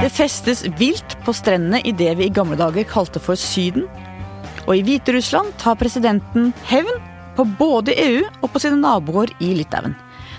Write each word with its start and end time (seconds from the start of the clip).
Det 0.00 0.08
festes 0.16 0.64
vilt 0.80 1.14
på 1.24 1.32
strendene 1.36 1.78
i 1.86 1.92
det 1.94 2.14
vi 2.18 2.26
i 2.26 2.32
gamle 2.34 2.56
dager 2.58 2.84
kalte 2.90 3.20
for 3.22 3.38
Syden. 3.38 3.84
Og 4.66 4.74
i 4.74 4.82
Hviterussland 4.82 5.52
tar 5.62 5.78
presidenten 5.78 6.50
hevn 6.66 6.98
på 7.36 7.46
både 7.60 7.94
EU 7.94 8.24
og 8.40 8.48
på 8.50 8.62
sine 8.64 8.80
naboer 8.80 9.30
i 9.38 9.52
Litauen. 9.60 9.94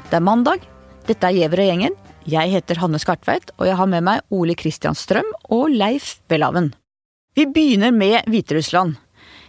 Det 0.09 0.19
er 0.19 0.25
mandag. 0.25 0.65
Dette 1.07 1.29
er 1.29 1.37
Gjever 1.39 1.63
og 1.63 1.69
gjengen. 1.71 1.95
Jeg 2.27 2.51
heter 2.51 2.81
Hanne 2.83 2.99
Skartveit, 3.01 3.53
og 3.55 3.69
jeg 3.69 3.79
har 3.79 3.89
med 3.89 4.03
meg 4.05 4.21
Ole 4.35 4.57
Christian 4.59 4.99
Strøm 4.99 5.31
og 5.47 5.71
Leif 5.71 6.19
Welhaven. 6.29 6.73
Vi 7.39 7.47
begynner 7.47 7.95
med 7.95 8.27
Hviterussland. 8.27 8.99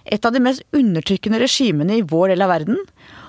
Et 0.04 0.24
av 0.24 0.34
de 0.34 0.42
mest 0.42 0.64
undertrykkende 0.74 1.40
regimene 1.42 2.00
i 2.00 2.06
vår 2.06 2.32
del 2.32 2.44
av 2.44 2.52
verden, 2.52 2.80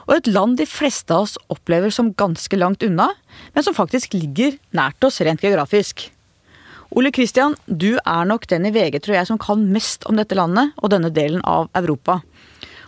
og 0.07 0.15
et 0.17 0.31
land 0.31 0.57
de 0.59 0.67
fleste 0.67 1.13
av 1.13 1.27
oss 1.27 1.37
opplever 1.53 1.93
som 1.93 2.13
ganske 2.19 2.57
langt 2.59 2.83
unna, 2.83 3.11
men 3.53 3.65
som 3.65 3.77
faktisk 3.77 4.15
ligger 4.17 4.57
nært 4.75 5.03
oss 5.05 5.21
rent 5.23 5.43
geografisk. 5.43 6.09
Ole 6.93 7.09
Kristian, 7.13 7.55
du 7.65 7.95
er 7.97 8.25
nok 8.29 8.45
den 8.51 8.67
i 8.69 8.73
VG 8.73 8.99
tror 9.01 9.17
jeg, 9.17 9.29
som 9.29 9.39
kan 9.41 9.63
mest 9.73 10.05
om 10.09 10.19
dette 10.19 10.37
landet 10.37 10.75
og 10.77 10.91
denne 10.93 11.09
delen 11.13 11.41
av 11.41 11.71
Europa. 11.77 12.19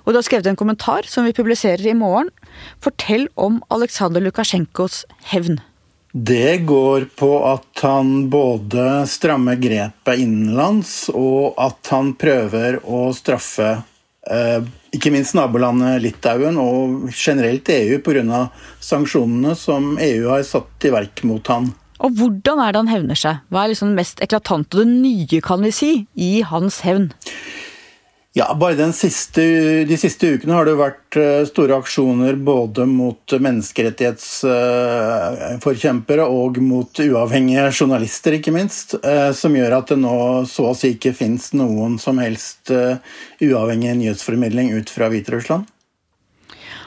Og 0.06 0.14
du 0.14 0.20
har 0.20 0.26
skrevet 0.28 0.52
en 0.52 0.60
kommentar 0.60 1.08
som 1.10 1.26
vi 1.26 1.34
publiserer 1.34 1.82
i 1.90 1.98
morgen. 1.98 2.30
Fortell 2.84 3.26
om 3.34 3.64
Aleksandr 3.74 4.22
Lukasjenkos 4.22 5.04
hevn. 5.32 5.58
Det 6.18 6.58
går 6.58 7.10
på 7.20 7.30
at 7.44 7.82
han 7.84 8.30
både 8.32 9.04
strammer 9.12 9.58
grepet 9.60 10.22
innenlands, 10.24 11.10
og 11.12 11.58
at 11.60 11.90
han 11.92 12.14
prøver 12.16 12.78
å 12.88 13.10
straffe 13.12 13.74
eh, 14.32 14.64
ikke 14.96 15.12
minst 15.12 15.36
nabolandet 15.36 16.00
Litauen 16.06 16.56
og 16.56 17.10
generelt 17.12 17.68
EU 17.68 18.00
pga. 18.00 18.46
sanksjonene 18.80 19.58
som 19.60 19.98
EU 20.00 20.30
har 20.30 20.48
satt 20.48 20.88
i 20.88 20.94
verk 20.96 21.26
mot 21.28 21.52
han. 21.52 21.68
Og 22.00 22.16
hvordan 22.16 22.64
er 22.64 22.72
det 22.72 22.86
han 22.86 22.94
hevner 22.96 23.20
seg? 23.20 23.44
Hva 23.52 23.66
er 23.66 23.74
liksom 23.74 23.92
det 23.92 24.00
mest 24.00 24.24
eklatante 24.24 24.80
og 24.80 24.86
det 24.86 24.96
nye, 24.96 25.42
kan 25.44 25.68
vi 25.68 25.76
si, 25.76 25.94
i 26.16 26.40
hans 26.48 26.80
hevn? 26.88 27.10
Ja, 28.38 28.58
bare 28.60 28.92
siste, 28.92 29.42
De 29.88 29.98
siste 29.98 30.28
ukene 30.36 30.58
har 30.58 30.66
det 30.68 30.74
vært 30.76 31.16
eh, 31.16 31.46
store 31.48 31.78
aksjoner 31.80 32.36
både 32.36 32.84
mot 32.90 33.32
menneskerettighetsforkjempere 33.32 36.26
og 36.28 36.58
mot 36.60 37.00
uavhengige 37.00 37.72
journalister, 37.72 38.36
ikke 38.36 38.52
minst, 38.52 38.96
eh, 39.08 39.32
som 39.32 39.56
gjør 39.56 39.78
at 39.78 39.88
det 39.94 40.00
nå 40.02 40.44
så 40.52 40.68
å 40.68 40.76
si 40.76 40.92
ikke 40.98 41.14
fins 41.16 41.54
noen 41.56 41.96
som 41.96 42.20
helst 42.20 42.68
eh, 42.76 43.00
uavhengig 43.40 43.96
nyhetsformidling 44.02 44.76
ut 44.82 44.92
fra 44.92 45.08
Hviterussland. 45.16 45.64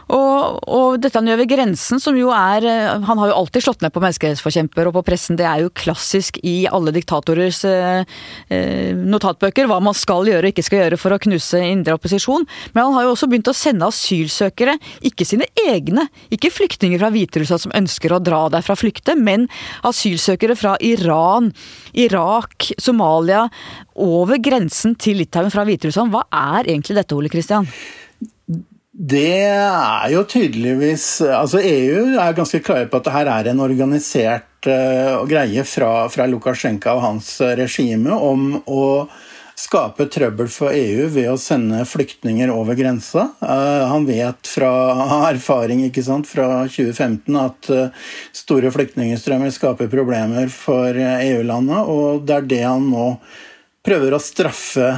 Og, 0.09 0.61
og, 0.65 0.97
dette 1.03 1.21
han 1.21 1.29
gjør 1.29 1.43
ved 1.43 1.51
grensen, 1.51 2.01
som 2.01 2.17
jo 2.17 2.31
er 2.33 2.65
eh, 2.65 3.05
Han 3.05 3.21
har 3.21 3.31
jo 3.31 3.37
alltid 3.43 3.65
slått 3.67 3.83
ned 3.85 3.93
på 3.93 4.01
menneskerettsforkjemper 4.01 4.89
og 4.89 4.97
på 4.97 5.05
pressen. 5.11 5.37
Det 5.37 5.45
er 5.49 5.65
jo 5.65 5.73
klassisk 5.77 6.39
i 6.47 6.63
alle 6.71 6.95
diktatorers 6.97 7.61
eh, 7.69 8.17
eh, 8.55 8.97
notatbøker 8.97 9.69
hva 9.69 9.81
man 9.85 9.97
skal 9.97 10.29
gjøre 10.31 10.49
og 10.49 10.55
ikke 10.55 10.65
skal 10.65 10.83
gjøre 10.83 11.01
for 11.01 11.15
å 11.15 11.21
knuse 11.21 11.61
indre 11.61 11.99
opposisjon. 11.99 12.49
Men 12.73 12.89
han 12.89 12.97
har 12.97 13.07
jo 13.07 13.13
også 13.15 13.29
begynt 13.29 13.53
å 13.53 13.57
sende 13.57 13.91
asylsøkere, 13.93 14.79
ikke 15.09 15.29
sine 15.29 15.49
egne, 15.67 16.09
ikke 16.35 16.53
flyktninger 16.55 17.03
fra 17.03 17.13
Hviterussland 17.13 17.67
som 17.67 17.77
ønsker 17.77 18.15
å 18.15 18.23
dra 18.25 18.47
derfra 18.53 18.79
flykte, 18.79 19.17
men 19.19 19.47
asylsøkere 19.89 20.57
fra 20.59 20.77
Iran, 20.85 21.53
Irak, 21.99 22.71
Somalia, 22.81 23.47
over 23.99 24.41
grensen 24.41 24.97
til 24.97 25.21
Litauen 25.21 25.53
fra 25.53 25.67
Hviterussland. 25.69 26.15
Hva 26.15 26.25
er 26.57 26.69
egentlig 26.71 26.97
dette, 26.97 27.17
Ole 27.19 27.33
Kristian? 27.33 27.69
Det 28.99 29.47
er 29.47 30.11
jo 30.11 30.25
tydeligvis 30.27 31.21
Altså 31.23 31.61
EU 31.63 32.17
er 32.19 32.35
ganske 32.35 32.59
klare 32.67 32.89
på 32.91 32.99
at 32.99 33.07
det 33.07 33.15
her 33.15 33.29
er 33.31 33.51
en 33.53 33.63
organisert 33.63 34.67
uh, 34.67 35.23
greie 35.31 35.63
fra, 35.63 36.09
fra 36.11 36.27
Lukasjenko 36.27 36.97
og 36.97 37.05
hans 37.05 37.29
regime 37.61 38.11
om 38.11 38.57
å 38.67 38.87
skape 39.59 40.09
trøbbel 40.11 40.51
for 40.51 40.75
EU 40.75 41.07
ved 41.15 41.31
å 41.31 41.39
sende 41.39 41.85
flyktninger 41.87 42.51
over 42.51 42.75
grensa. 42.79 43.29
Uh, 43.39 43.87
han 43.87 44.07
vet 44.07 44.51
fra 44.51 44.73
erfaring 45.31 45.85
ikke 45.87 46.03
sant, 46.03 46.27
fra 46.27 46.65
2015 46.67 47.39
at 47.39 47.71
uh, 47.71 48.11
store 48.35 48.75
flyktningstrømmer 48.75 49.55
skaper 49.55 49.91
problemer 49.95 50.51
for 50.51 50.99
EU-landet, 50.99 51.87
og 51.87 52.27
det 52.27 52.41
er 52.41 52.51
det 52.51 52.63
han 52.67 52.91
nå 52.91 53.13
prøver 53.87 54.15
å 54.15 54.23
straffe 54.23 54.91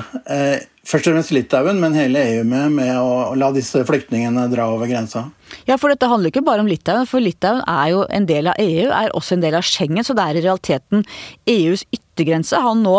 først 0.90 1.06
og 1.06 1.14
fremst 1.14 1.34
Litauen, 1.34 1.78
men 1.82 1.96
hele 1.96 2.22
EU 2.34 2.46
med, 2.48 2.74
med 2.74 2.94
å 2.98 3.36
la 3.38 3.50
disse 3.54 3.84
flyktningene 3.86 4.48
dra 4.50 4.66
over 4.74 4.90
grensa. 4.90 5.28
Ja, 5.66 5.76
for 5.78 5.90
dette 5.90 6.08
handler 6.10 6.30
ikke 6.30 6.44
bare 6.46 6.62
om 6.62 6.68
Litauen, 6.70 7.08
for 7.10 7.22
Litauen 7.22 7.62
er 7.68 7.90
jo 7.92 8.04
en 8.10 8.26
del 8.28 8.50
av 8.50 8.58
EU, 8.62 8.90
er 8.94 9.14
også 9.16 9.36
en 9.36 9.44
del 9.44 9.56
av 9.58 9.66
Schengen, 9.66 10.06
så 10.06 10.14
det 10.16 10.26
er 10.26 10.38
i 10.38 10.44
realiteten 10.44 11.04
EUs 11.50 11.84
yttergrense. 11.90 12.58
Han 12.62 12.82
nå 12.84 12.96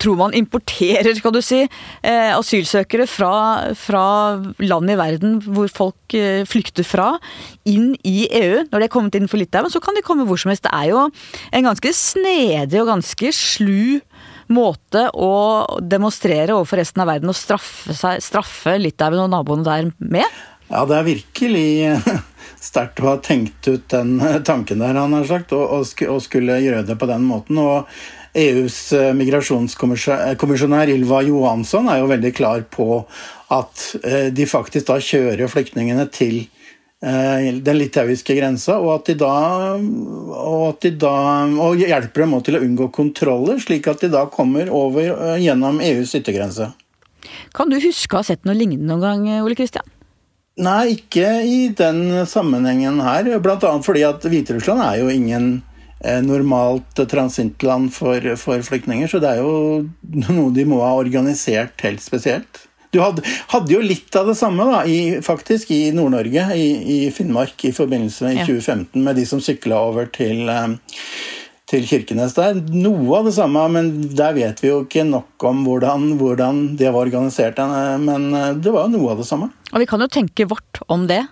tror 0.00 0.18
man 0.20 0.36
importerer, 0.36 1.10
skal 1.16 1.34
du 1.34 1.40
si, 1.44 1.62
eh, 1.64 2.30
asylsøkere 2.36 3.08
fra, 3.08 3.32
fra, 3.78 4.04
land 4.60 4.92
i 4.92 4.98
verden 4.98 5.38
hvor 5.44 5.70
folk 5.72 6.16
eh, 6.16 6.44
flykter 6.48 6.86
fra, 6.86 7.10
inn 7.68 7.94
i 8.04 8.28
EU. 8.28 8.64
Når 8.68 8.78
de 8.78 8.88
er 8.88 8.92
kommet 8.92 9.18
inn 9.18 9.30
for 9.30 9.40
Litauen, 9.40 9.72
så 9.72 9.82
kan 9.84 9.96
de 9.96 10.04
komme 10.04 10.28
hvor 10.28 10.40
som 10.40 10.52
helst. 10.52 10.66
Det 10.68 10.74
er 10.74 10.92
jo 10.92 11.06
en 11.08 11.70
ganske 11.70 11.94
snedig 11.96 12.82
og 12.82 12.92
ganske 12.92 13.32
slu 13.36 14.00
måte 14.52 15.08
å 15.14 15.32
demonstrere 15.80 16.56
overfor 16.56 16.80
resten 16.82 17.04
av 17.04 17.10
verden 17.12 17.32
og 17.32 17.38
straffe, 17.38 17.96
seg, 17.96 18.22
straffe 18.24 18.76
Litauen 18.80 19.24
og 19.24 19.32
naboene 19.32 19.66
der 19.66 19.90
med? 19.98 20.38
Ja, 20.68 20.84
det 20.88 20.98
er 20.98 21.06
virkelig 21.06 21.68
sterkt 22.68 23.00
å 23.00 23.12
ha 23.12 23.16
tenkt 23.24 23.68
ut 23.68 23.88
den 23.92 24.18
tanken 24.44 24.84
der, 24.84 24.98
han 24.98 25.16
har 25.16 25.26
sagt, 25.28 25.54
og, 25.56 25.88
og 25.88 26.22
skulle 26.24 26.60
gjøre 26.64 26.84
det 26.88 26.98
på 27.00 27.08
den 27.10 27.26
måten. 27.28 27.60
og 27.62 27.88
EUs 28.38 28.92
eh, 28.92 29.14
migrasjonskommisjonær 29.16 30.92
Ylva 30.92 31.22
Johansson 31.26 31.88
er 31.90 32.02
jo 32.02 32.10
veldig 32.10 32.32
klar 32.36 32.62
på 32.70 33.00
at 33.54 33.86
eh, 34.04 34.28
de 34.30 34.44
faktisk 34.46 34.90
da 34.90 34.98
kjører 35.02 35.50
flyktningene 35.50 36.04
til 36.12 36.44
Eh, 36.44 36.57
den 37.00 37.78
litauiske 37.78 38.34
grensa, 38.34 38.74
og 38.82 38.96
at 38.96 39.10
de 39.10 39.14
da, 39.20 39.34
og 39.78 40.62
at 40.72 40.82
de 40.82 40.90
da 40.98 41.12
og 41.62 41.78
hjelper 41.78 42.24
dem 42.24 42.34
til 42.42 42.58
å 42.58 42.62
unngå 42.66 42.88
kontroller, 42.94 43.60
slik 43.62 43.86
at 43.86 44.02
de 44.02 44.10
da 44.10 44.24
kommer 44.32 44.70
over 44.74 45.12
eh, 45.14 45.36
gjennom 45.44 45.78
EUs 45.84 46.16
yttergrense. 46.18 46.72
Kan 47.54 47.70
du 47.70 47.78
huske 47.78 48.16
å 48.16 48.22
ha 48.22 48.26
sett 48.26 48.44
noe 48.46 48.56
lignende 48.56 48.90
noen 48.90 49.04
gang, 49.04 49.44
Ole 49.44 49.54
Kristian? 49.58 49.86
Nei, 50.58 50.96
ikke 50.96 51.36
i 51.46 51.58
den 51.78 52.26
sammenhengen 52.26 52.98
her. 53.04 53.28
Annet 53.30 53.86
fordi 53.86 54.02
at 54.02 54.24
Hviterussland 54.26 54.82
er 54.82 54.96
jo 54.98 55.12
ingen 55.12 55.50
eh, 56.02 56.18
normalt 56.24 56.98
transittland 56.98 57.92
for, 57.94 58.26
for 58.42 58.64
flyktninger, 58.66 59.06
så 59.06 59.22
det 59.22 59.36
er 59.36 59.44
jo 59.44 59.86
noe 60.34 60.50
de 60.56 60.66
må 60.66 60.82
ha 60.82 60.96
organisert 60.98 61.78
helt 61.86 62.02
spesielt. 62.02 62.64
Du 62.94 63.00
hadde, 63.02 63.24
hadde, 63.52 63.72
jo 63.74 63.80
litt 63.84 64.16
av 64.16 64.30
det 64.30 64.36
samme 64.38 64.64
da, 64.70 64.84
i, 64.88 65.18
faktisk 65.24 65.72
i 65.76 65.88
Nord-Norge, 65.96 66.46
i, 66.56 66.68
i, 66.94 66.98
Finnmark, 67.12 67.56
i 67.68 67.74
forbindelse 67.76 68.24
med 68.24 68.38
i 68.38 68.46
2015, 68.46 69.02
med 69.04 69.18
de 69.20 69.26
som 69.28 69.42
sykla 69.44 69.82
over 69.90 70.08
til, 70.14 70.48
eh, 70.48 70.94
til 71.68 71.84
Kirkenes 71.88 72.36
der. 72.38 72.56
Noe 72.72 73.18
av 73.18 73.28
det 73.28 73.34
samme, 73.36 73.66
men 73.74 73.90
der 74.16 74.32
vet 74.38 74.62
vi 74.64 74.70
jo 74.70 74.80
ikke 74.86 75.04
nok 75.04 75.48
om 75.50 75.66
hvordan, 75.68 76.14
hvordan 76.20 76.62
det 76.80 76.94
var 76.94 77.04
organisert. 77.04 77.60
Eh, 77.60 77.98
men 78.00 78.30
eh, 78.32 78.54
det 78.56 78.72
var 78.72 78.88
jo 78.88 78.96
noe 78.96 79.12
av 79.12 79.20
det 79.20 79.28
samme. 79.28 79.50
Og 79.74 79.84
vi 79.84 79.90
kan 79.90 80.00
jo 80.00 80.08
tenke 80.08 80.48
vårt 80.48 80.80
om 80.88 81.04
det. 81.10 81.26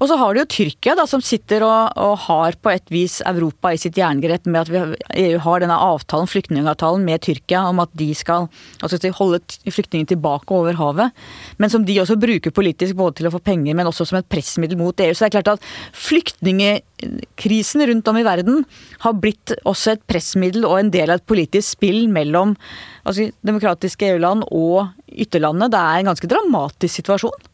Og 0.00 0.08
så 0.10 0.16
har 0.18 0.34
du 0.34 0.40
jo 0.40 0.46
Tyrkia, 0.50 0.94
da, 0.98 1.06
som 1.08 1.22
sitter 1.24 1.64
og, 1.66 1.94
og, 2.00 2.14
har 2.26 2.56
på 2.62 2.72
et 2.72 2.90
vis 2.92 3.20
Europa 3.26 3.72
i 3.74 3.80
sitt 3.80 3.98
jerngrep 3.98 4.48
med 4.50 4.64
at 4.64 4.72
vi, 4.72 4.82
EU 5.24 5.38
har 5.44 5.62
denne 5.62 5.76
avtalen, 5.78 6.30
flyktningavtalen 6.30 7.04
med 7.06 7.22
Tyrkia 7.24 7.64
om 7.70 7.82
at 7.84 7.92
de 7.96 8.08
skal 8.16 8.48
altså, 8.82 8.98
holde 9.18 9.40
flyktningene 9.68 10.10
tilbake 10.14 10.54
over 10.54 10.76
havet. 10.78 11.14
Men 11.62 11.72
som 11.72 11.86
de 11.86 12.00
også 12.02 12.18
bruker 12.20 12.54
politisk 12.54 12.98
både 12.98 13.20
til 13.20 13.30
å 13.30 13.34
få 13.34 13.42
penger, 13.44 13.76
men 13.76 13.90
også 13.90 14.08
som 14.08 14.18
et 14.20 14.30
pressmiddel 14.30 14.80
mot 14.80 14.98
EU. 14.98 15.14
Så 15.14 15.24
det 15.24 15.30
er 15.30 15.36
klart 15.38 15.54
at 15.56 15.64
flyktningekrisen 16.06 17.86
rundt 17.90 18.10
om 18.10 18.20
i 18.20 18.26
verden 18.26 18.62
har 19.06 19.18
blitt 19.20 19.54
også 19.62 19.94
et 19.94 20.06
pressmiddel 20.10 20.66
og 20.68 20.78
en 20.80 20.92
del 20.94 21.10
av 21.10 21.20
et 21.20 21.30
politisk 21.30 21.78
spill 21.78 22.06
mellom 22.12 22.56
altså, 23.04 23.30
demokratiske 23.46 24.12
EU-land 24.12 24.46
og 24.50 24.88
ytterlandet. 25.14 25.72
Det 25.74 25.82
er 25.82 26.00
en 26.00 26.10
ganske 26.12 26.30
dramatisk 26.30 27.02
situasjon. 27.02 27.50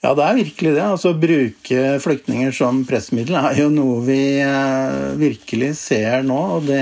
Ja, 0.00 0.14
det 0.16 0.24
er 0.24 0.38
virkelig 0.38 0.74
det. 0.74 0.84
Altså, 0.84 1.12
Å 1.12 1.20
bruke 1.20 1.86
flyktninger 2.00 2.54
som 2.56 2.84
pressmiddel 2.88 3.36
er 3.36 3.58
jo 3.60 3.68
noe 3.72 4.00
vi 4.06 4.20
eh, 4.40 5.16
virkelig 5.20 5.74
ser 5.82 6.24
nå. 6.24 6.38
og 6.56 6.68
det, 6.70 6.80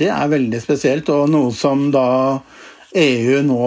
det, 0.00 0.08
er 0.08 0.30
veldig 0.32 0.60
spesielt. 0.62 1.10
Og 1.12 1.28
noe 1.32 1.52
som 1.56 1.90
da 1.92 2.40
EU 2.96 3.42
nå 3.44 3.66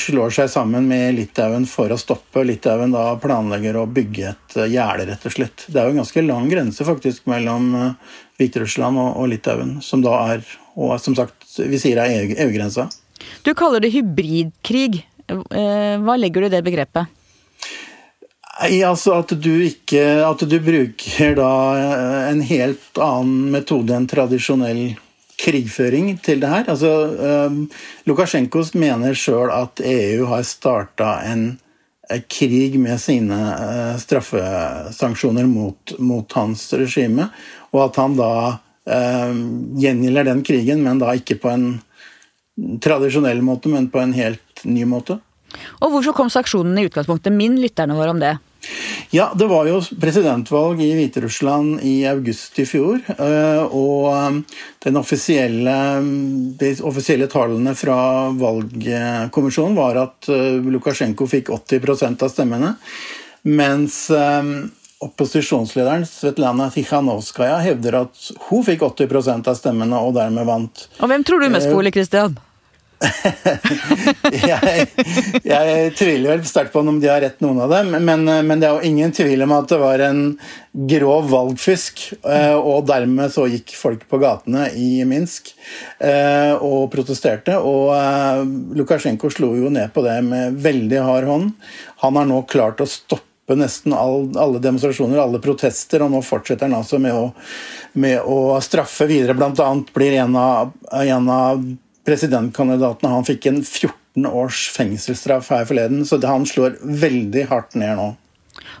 slår 0.00 0.32
seg 0.32 0.48
sammen 0.48 0.86
med 0.88 1.18
Litauen 1.18 1.66
for 1.68 1.92
å 1.92 2.00
stoppe. 2.00 2.46
Litauen 2.48 2.94
da 2.96 3.10
planlegger 3.20 3.82
å 3.82 3.84
bygge 3.84 4.30
et 4.30 4.56
eh, 4.56 4.70
gjerde, 4.72 5.10
rett 5.12 5.28
og 5.28 5.36
slett. 5.36 5.66
Det 5.68 5.76
er 5.76 5.90
jo 5.90 5.98
en 5.98 6.00
ganske 6.00 6.24
lang 6.24 6.48
grense 6.48 6.88
faktisk 6.88 7.28
mellom 7.28 7.68
eh, 7.76 8.16
Hviterussland 8.40 9.02
og, 9.04 9.12
og 9.20 9.28
Litauen, 9.34 9.76
som 9.84 10.00
da 10.00 10.16
er, 10.38 10.48
og 10.78 10.96
som 11.04 11.18
sagt, 11.18 11.44
vi 11.60 11.76
sier 11.82 12.00
er 12.00 12.32
EU-grensa. 12.32 12.88
Du 13.44 13.52
kaller 13.58 13.84
det 13.84 13.92
hybridkrig. 13.92 15.02
Hva 15.28 16.14
legger 16.16 16.40
du 16.40 16.46
i 16.46 16.52
det 16.54 16.64
begrepet? 16.64 17.17
Nei, 18.58 18.80
altså 18.82 19.20
at 19.20 19.32
du 19.38 19.52
ikke 19.62 20.02
At 20.26 20.42
du 20.42 20.56
bruker 20.62 21.36
da 21.38 21.52
en 22.28 22.40
helt 22.42 22.98
annen 22.98 23.52
metode 23.54 23.94
enn 23.94 24.08
tradisjonell 24.10 24.82
krigføring 25.38 26.16
til 26.18 26.40
det 26.42 26.48
her. 26.50 26.64
Altså, 26.66 26.90
um, 27.46 27.60
Lukasjenko 28.10 28.64
mener 28.74 29.14
sjøl 29.14 29.52
at 29.54 29.78
EU 29.86 30.24
har 30.32 30.42
starta 30.42 31.12
en 31.30 31.52
krig 32.26 32.74
med 32.82 32.98
sine 32.98 33.38
uh, 33.38 33.92
straffesanksjoner 34.02 35.46
mot, 35.46 35.94
mot, 36.02 36.26
hans 36.34 36.64
regime, 36.74 37.28
og 37.70 37.84
at 37.84 38.00
han 38.02 38.18
da 38.18 38.32
uh, 38.58 39.38
gjengjelder 39.78 40.26
den 40.32 40.42
krigen, 40.42 40.82
men 40.82 40.98
da 40.98 41.14
ikke 41.14 41.38
på 41.38 41.54
en 41.54 41.68
tradisjonell 42.82 43.38
måte, 43.46 43.70
men 43.70 43.86
på 43.94 44.02
en 44.02 44.18
helt 44.18 44.66
ny 44.66 44.82
måte. 44.90 45.20
Og 45.78 45.94
Hvorfor 45.94 46.18
kom 46.18 46.34
sanksjonene 46.34 46.82
i 46.82 46.90
utgangspunktet? 46.90 47.30
Min 47.30 47.60
lytterne 47.62 47.94
våre 47.94 48.10
om 48.10 48.26
det. 48.26 48.34
Ja, 49.10 49.30
det 49.38 49.46
var 49.48 49.68
jo 49.68 49.78
presidentvalg 50.00 50.82
i 50.84 50.90
Hviterussland 50.96 51.80
i 51.86 51.94
august 52.10 52.58
i 52.60 52.66
fjor. 52.68 53.00
Eh, 53.14 53.62
og 53.64 54.42
den 54.84 54.98
offisielle, 55.00 55.76
de 56.60 56.72
offisielle 56.84 57.30
tallene 57.32 57.72
fra 57.78 58.00
valgkommisjonen 58.36 59.78
var 59.78 60.02
at 60.02 60.28
eh, 60.32 60.58
Lukasjenko 60.60 61.28
fikk 61.30 61.52
80% 61.56 62.26
av 62.26 62.34
stemmene. 62.34 62.74
Mens 63.48 64.08
opposisjonslederen 64.98 66.06
Svetlana 66.06 66.66
Tikhanovskaja 66.74 67.60
hevder 67.62 68.00
at 68.02 68.28
hun 68.48 68.64
fikk 68.66 68.82
80% 68.82 69.48
av 69.48 69.56
stemmene 69.58 70.02
og 70.02 70.16
dermed 70.18 70.48
vant. 70.48 70.84
Og 70.98 71.12
Hvem 71.12 71.24
tror 71.26 71.44
du 71.44 71.48
mest 71.54 71.70
på, 71.70 71.78
Ole 71.78 71.94
Kristian? 71.94 72.34
jeg, 74.48 74.86
jeg, 75.46 75.90
tviler 75.94 76.32
vel 76.32 76.46
sterkt 76.48 76.72
på 76.74 76.82
om 76.82 76.98
de 76.98 77.10
har 77.10 77.22
rett, 77.22 77.38
noen 77.44 77.60
av 77.62 77.70
dem. 77.72 77.94
Men, 78.02 78.24
men, 78.26 78.58
det 78.58 78.68
er 78.68 78.74
jo 78.74 78.90
ingen 78.90 79.14
tvil 79.14 79.44
om 79.46 79.54
at 79.54 79.70
det 79.70 79.78
var 79.80 80.02
en 80.08 80.22
grov 80.88 81.30
valgfusk. 81.30 82.02
Eh, 82.22 82.56
og 82.56 82.88
dermed 82.90 83.32
så 83.34 83.46
gikk 83.50 83.76
folk 83.78 84.04
på 84.10 84.20
gatene 84.22 84.68
i 84.74 85.04
Minsk 85.08 85.52
eh, 86.02 86.54
og 86.54 86.90
protesterte. 86.94 87.58
Og 87.62 87.94
eh, 87.94 88.42
Lukasjenko 88.78 89.30
slo 89.32 89.54
jo 89.58 89.72
ned 89.72 89.94
på 89.94 90.04
det 90.06 90.18
med 90.26 90.58
veldig 90.64 91.02
hard 91.06 91.30
hånd. 91.30 91.50
Han 92.04 92.20
har 92.20 92.30
nå 92.30 92.42
klart 92.50 92.82
å 92.82 92.90
stoppe 92.90 93.56
nesten 93.56 93.94
alle 93.96 94.60
demonstrasjoner, 94.60 95.22
alle 95.22 95.40
protester, 95.40 96.02
og 96.04 96.12
nå 96.12 96.18
fortsetter 96.26 96.68
han 96.68 96.76
altså 96.82 96.98
med 97.00 97.16
å, 97.16 97.30
med 97.96 98.20
å 98.26 98.58
straffe 98.64 99.06
videre. 99.08 99.38
Blant 99.38 99.62
annet 99.64 99.94
blir 99.94 100.18
en 100.20 100.36
av, 100.36 100.74
en 100.92 101.30
av 101.32 101.62
presidentkandidatene 102.08 103.12
han 103.12 103.26
fikk 103.28 103.50
en 103.50 103.60
14 103.62 104.28
års 104.28 104.64
fengselsstraff 104.74 105.52
her 105.52 105.66
forleden, 105.68 106.04
så 106.08 106.18
han 106.24 106.46
slår 106.48 106.80
veldig 106.82 107.48
hardt 107.52 107.76
ned 107.78 107.98
nå. 108.00 108.12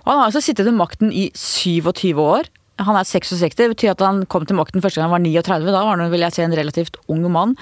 Han 0.08 0.16
har 0.16 0.28
altså 0.28 0.42
sittet 0.42 0.66
ved 0.66 0.76
makten 0.78 1.12
i 1.12 1.28
27 1.36 2.16
år. 2.22 2.48
Han 2.78 2.94
er 2.94 3.06
66, 3.06 3.56
det 3.58 3.66
betyr 3.72 3.92
at 3.92 4.02
han 4.06 4.22
kom 4.30 4.44
til 4.46 4.56
makten 4.58 4.82
første 4.82 5.00
gang 5.00 5.08
han 5.08 5.16
var 5.16 5.24
39. 5.24 5.72
Da 5.74 5.82
var 5.82 5.98
han 5.98 6.12
vil 6.12 6.22
jeg 6.22 6.36
si, 6.36 6.44
en 6.44 6.54
relativt 6.54 6.98
ung 7.10 7.24
mann. 7.34 7.56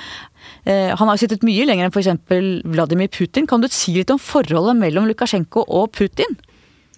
Eh, 0.69 0.93
han 0.93 1.09
har 1.09 1.21
sittet 1.21 1.47
mye 1.47 1.65
lenger 1.69 1.89
enn 1.89 1.95
f.eks. 1.95 2.67
Vladimir 2.69 3.09
Putin. 3.13 3.49
Kan 3.49 3.65
du 3.65 3.71
si 3.73 3.97
litt 3.97 4.13
om 4.13 4.21
forholdet 4.21 4.77
mellom 4.77 5.09
Lukasjenko 5.09 5.65
og 5.65 5.89
Putin? 5.97 6.37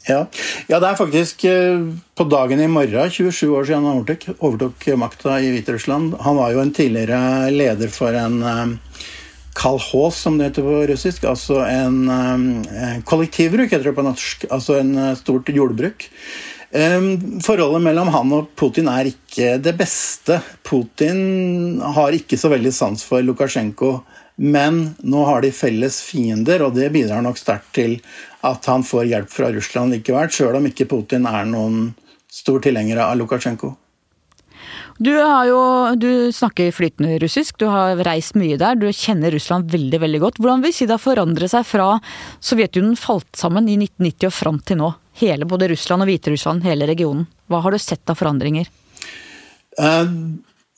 Ja. 0.06 0.22
ja, 0.70 0.78
det 0.80 0.88
er 0.88 0.96
faktisk 0.96 1.42
eh, 1.44 1.82
på 2.16 2.24
dagen 2.30 2.60
i 2.62 2.68
morgen 2.70 3.10
27 3.10 3.50
år 3.52 3.66
siden 3.68 3.84
han 3.84 3.98
overtok, 3.98 4.28
overtok 4.38 4.86
makta 4.96 5.38
i 5.42 5.50
Hviterussland. 5.52 6.14
Han 6.24 6.38
var 6.38 6.54
jo 6.54 6.62
en 6.62 6.72
tidligere 6.72 7.50
leder 7.52 7.92
for 7.92 8.16
en 8.16 8.38
um, 8.42 8.76
kalhos, 9.58 10.20
som 10.22 10.38
det 10.38 10.50
heter 10.50 10.64
på 10.64 10.78
russisk. 10.92 11.26
Altså 11.28 11.60
en 11.66 12.06
en 12.08 13.02
kollektivbruk, 13.04 13.72
heter 13.72 13.90
det 13.90 13.96
på 13.98 14.06
norsk. 14.06 14.46
Altså 14.50 14.78
en 14.78 14.94
stort 15.18 15.50
jordbruk. 15.52 16.08
Forholdet 16.68 17.80
mellom 17.82 18.10
han 18.12 18.32
og 18.36 18.50
Putin 18.56 18.88
er 18.92 19.10
ikke 19.10 19.56
det 19.64 19.74
beste. 19.76 20.40
Putin 20.64 21.80
har 21.96 22.16
ikke 22.16 22.38
så 22.38 22.52
veldig 22.52 22.72
sans 22.76 23.04
for 23.04 23.24
Lukasjenko. 23.24 23.98
Men 24.38 24.94
nå 25.02 25.24
har 25.26 25.42
de 25.42 25.50
felles 25.50 25.98
fiender, 26.06 26.62
og 26.62 26.76
det 26.78 26.92
bidrar 26.94 27.24
nok 27.26 27.40
sterkt 27.40 27.72
til 27.74 27.98
at 28.46 28.68
han 28.70 28.84
får 28.86 29.08
hjelp 29.10 29.32
fra 29.34 29.50
Russland 29.50 29.96
likevel, 29.96 30.30
sjøl 30.30 30.60
om 30.60 30.68
ikke 30.70 30.86
Putin 30.90 31.26
er 31.26 31.48
noen 31.48 31.90
stor 32.30 32.62
tilhenger 32.62 33.00
av 33.02 33.16
Lukasjenko. 33.18 33.72
Du, 34.98 35.12
jo, 35.14 35.58
du, 35.94 36.32
snakker 36.34 36.72
flytende 36.74 37.20
russisk, 37.22 37.58
du 37.58 37.68
har 37.70 38.00
reist 38.06 38.34
mye 38.38 38.56
der, 38.58 38.78
du 38.78 38.88
kjenner 38.90 39.30
Russland 39.30 39.70
veldig 39.70 40.00
veldig 40.02 40.20
godt. 40.24 40.40
Hvordan 40.42 40.64
vil 40.64 40.74
si 40.74 40.88
det 40.88 40.96
har 40.96 41.02
forandret 41.02 41.52
seg 41.52 41.66
fra 41.66 41.92
Sovjetunionen 42.42 42.98
falt 42.98 43.30
sammen 43.38 43.70
i 43.70 43.76
1990 43.78 44.26
og 44.26 44.34
fram 44.34 44.58
til 44.66 44.80
nå? 44.82 44.90
Hele 45.18 45.46
både 45.50 45.70
Russland 45.70 46.02
og 46.02 46.10
Hviterussland, 46.10 46.66
hele 46.66 46.90
regionen. 46.90 47.28
Hva 47.46 47.62
har 47.62 47.74
du 47.74 47.78
sett 47.82 48.10
av 48.10 48.18
forandringer? 48.18 48.70
Uh, 49.78 50.10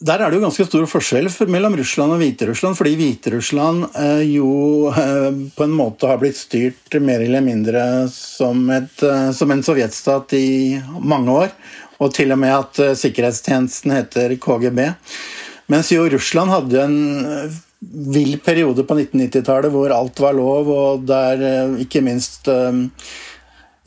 der 0.00 0.22
er 0.22 0.30
det 0.30 0.38
jo 0.38 0.44
ganske 0.46 0.64
stor 0.64 0.86
forskjell 0.88 1.28
mellom 1.52 1.74
Russland 1.76 2.14
og 2.14 2.22
Hviterussland, 2.22 2.76
fordi 2.78 2.94
Hviterussland 2.96 3.82
eh, 4.00 4.22
jo 4.32 4.88
eh, 4.88 5.28
på 5.52 5.66
en 5.66 5.74
måte 5.76 6.08
har 6.08 6.20
blitt 6.22 6.38
styrt 6.40 6.96
mer 7.04 7.20
eller 7.20 7.44
mindre 7.44 7.82
som, 8.08 8.62
et, 8.72 8.96
eh, 9.04 9.28
som 9.36 9.52
en 9.52 9.64
sovjetstat 9.64 10.32
i 10.38 10.80
mange 11.04 11.34
år. 11.42 11.52
Og 12.00 12.14
til 12.16 12.32
og 12.32 12.40
med 12.40 12.54
at 12.54 12.80
sikkerhetstjenesten 12.96 13.92
heter 13.92 14.32
KGB. 14.40 14.86
Mens 15.68 15.90
jo 15.92 16.06
Russland 16.08 16.48
hadde 16.48 16.80
en 16.80 17.58
vill 18.14 18.38
periode 18.40 18.86
på 18.88 18.96
1990-tallet 18.96 19.74
hvor 19.74 19.92
alt 19.92 20.22
var 20.24 20.32
lov, 20.38 20.70
og 20.72 21.04
der 21.04 21.76
ikke 21.84 22.00
minst 22.00 22.48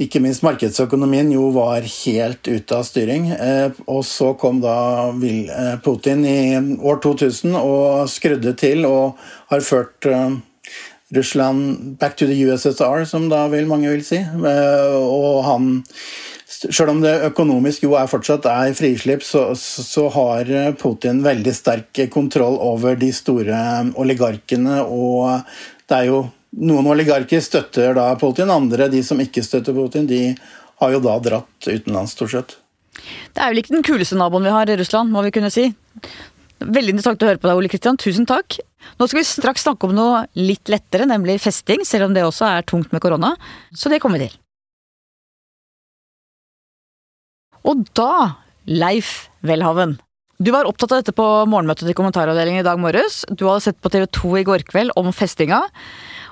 ikke 0.01 0.21
minst 0.23 0.41
markedsøkonomien 0.41 1.29
jo 1.35 1.51
var 1.53 1.85
helt 1.85 2.47
ute 2.49 2.77
av 2.77 2.85
styring. 2.87 3.29
Eh, 3.35 3.75
og 3.85 4.01
så 4.07 4.31
kom 4.39 4.61
da 4.63 5.11
eh, 5.13 5.75
Putin 5.85 6.25
i 6.25 6.39
år 6.81 6.97
2000 7.03 7.53
og 7.59 8.09
skrudde 8.09 8.55
til 8.57 8.87
og 8.89 9.21
har 9.53 9.61
ført 9.61 10.09
eh, 10.09 10.39
Russland 11.13 11.93
back 12.01 12.17
to 12.17 12.25
the 12.25 12.37
USSR, 12.41 13.05
som 13.05 13.29
da 13.29 13.45
vil 13.53 13.69
mange 13.69 13.91
vil 13.91 14.05
si. 14.05 14.23
Og 14.33 15.43
han 15.45 15.73
Sjøl 16.53 16.91
om 16.93 16.99
det 17.01 17.11
økonomisk 17.27 17.83
jo 17.83 17.95
er 17.97 18.07
fortsatt 18.07 18.45
er 18.47 18.75
frislipp, 18.77 19.23
så, 19.25 19.49
så, 19.57 20.05
har 20.13 20.47
Putin 20.79 21.19
veldig 21.25 21.51
sterk 21.57 21.99
kontroll 22.13 22.55
over 22.61 22.95
de 22.95 23.09
store 23.11 23.57
oligarkene, 23.99 24.77
og 24.85 25.41
det 25.89 25.97
er 25.97 26.07
jo 26.07 26.21
noen 26.53 26.89
oligarker 26.89 27.41
støtter 27.43 27.95
da 27.97 28.11
Putin, 28.19 28.51
andre, 28.53 28.89
de 28.91 29.01
som 29.05 29.21
ikke 29.21 29.43
støtter 29.45 29.75
Putin, 29.75 30.05
de 30.09 30.35
har 30.81 30.93
jo 30.93 31.01
da 31.03 31.17
dratt 31.23 31.69
utenlands, 31.69 32.13
stort 32.17 32.33
sett. 32.33 32.55
Det 33.33 33.41
er 33.41 33.49
vel 33.51 33.63
ikke 33.63 33.75
den 33.75 33.85
kuleste 33.85 34.17
naboen 34.19 34.45
vi 34.45 34.53
har 34.53 34.69
i 34.69 34.77
Russland, 34.77 35.11
må 35.13 35.23
vi 35.25 35.33
kunne 35.33 35.51
si. 35.53 35.71
Veldig 36.63 36.93
interessant 36.93 37.23
å 37.23 37.27
høre 37.27 37.41
på 37.41 37.49
deg, 37.49 37.59
Ole 37.59 37.71
Kristian. 37.71 37.97
Tusen 37.99 38.27
takk. 38.29 38.59
Nå 38.99 39.07
skal 39.07 39.19
vi 39.19 39.25
straks 39.27 39.65
snakke 39.65 39.89
om 39.89 39.95
noe 39.97 40.23
litt 40.37 40.69
lettere, 40.71 41.07
nemlig 41.09 41.41
festing, 41.43 41.83
selv 41.87 42.07
om 42.07 42.15
det 42.15 42.23
også 42.27 42.47
er 42.47 42.67
tungt 42.69 42.93
med 42.93 43.03
korona. 43.03 43.33
Så 43.75 43.91
det 43.91 43.99
kommer 44.03 44.21
vi 44.21 44.29
til. 44.29 44.39
Og 47.67 47.83
da, 47.95 48.39
Leif 48.67 49.29
Welhaven. 49.43 49.97
Du 50.43 50.51
var 50.51 50.67
opptatt 50.67 50.91
av 50.91 51.03
dette 51.03 51.15
på 51.15 51.25
morgenmøtet 51.47 51.87
til 51.87 51.95
kommentaravdelingen 51.95 52.63
i 52.63 52.67
dag 52.67 52.79
morges. 52.81 53.21
Du 53.31 53.45
hadde 53.47 53.63
sett 53.67 53.79
på 53.83 53.91
TV 53.93 54.07
2 54.11 54.33
i 54.41 54.47
går 54.47 54.65
kveld 54.67 54.95
om 54.99 55.11
festinga. 55.15 55.61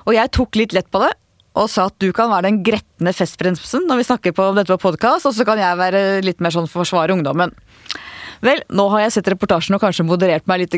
Og 0.06 0.16
jeg 0.16 0.32
tok 0.34 0.58
litt 0.58 0.76
lett 0.76 0.90
på 0.92 1.02
det 1.02 1.12
og 1.52 1.68
sa 1.68 1.84
at 1.90 1.98
du 2.00 2.08
kan 2.16 2.30
være 2.32 2.48
den 2.48 2.62
gretne 2.64 3.12
festbremsen 3.12 3.84
når 3.84 4.00
vi 4.00 4.06
snakker 4.08 4.32
på 4.36 4.46
dette 4.56 4.72
på 4.72 4.88
podkast, 4.88 5.26
og 5.28 5.34
så 5.36 5.44
kan 5.44 5.60
jeg 5.60 5.76
være 5.76 6.00
litt 6.24 6.40
mer 6.40 6.54
sånn 6.54 6.70
forsvare 6.70 7.12
ungdommen. 7.12 7.52
Vel, 8.42 8.62
nå 8.74 8.88
har 8.90 9.04
jeg 9.04 9.12
sett 9.14 9.28
reportasjen 9.30 9.76
og 9.76 9.82
kanskje 9.84 10.06
moderert 10.08 10.48
meg 10.50 10.64
litt. 10.64 10.74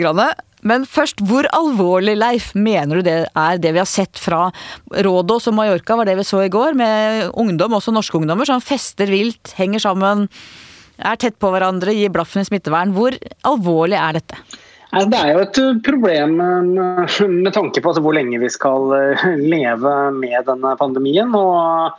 Men 0.68 0.82
først, 0.84 1.22
hvor 1.24 1.46
alvorlig, 1.54 2.16
Leif, 2.18 2.50
mener 2.58 3.00
du 3.00 3.06
det 3.06 3.16
er 3.30 3.62
det 3.62 3.72
vi 3.72 3.80
har 3.80 3.88
sett 3.88 4.20
fra 4.20 4.50
Rådås 4.92 5.48
og 5.48 5.56
Mallorca, 5.56 5.96
var 5.96 6.10
det 6.10 6.18
vi 6.18 6.26
så 6.28 6.42
i 6.44 6.52
går, 6.52 6.76
med 6.76 7.30
ungdom, 7.32 7.78
også 7.78 7.94
norske 7.94 8.18
ungdommer, 8.20 8.48
som 8.48 8.60
fester 8.60 9.08
vilt, 9.08 9.54
henger 9.56 9.80
sammen, 9.86 10.26
er 11.00 11.16
tett 11.16 11.38
på 11.40 11.54
hverandre, 11.54 11.94
gir 11.96 12.12
blaffen 12.12 12.44
i 12.44 12.50
smittevern. 12.50 12.92
Hvor 12.96 13.16
alvorlig 13.48 13.96
er 13.96 14.20
dette? 14.20 14.42
Det 14.94 15.18
er 15.18 15.32
jo 15.34 15.42
et 15.42 15.58
eh, 15.58 15.78
problem 15.86 16.36
eh, 16.40 17.22
med 17.44 17.54
tanke 17.54 17.82
på 17.82 17.90
altså 17.90 18.02
hvor 18.04 18.14
lenge 18.16 18.38
vi 18.42 18.50
skal 18.52 18.92
eh, 18.94 19.24
leve 19.40 19.94
med 20.14 20.46
denne 20.50 20.74
pandemien. 20.80 21.34
og 21.34 21.96